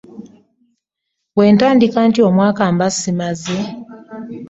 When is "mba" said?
2.73-2.87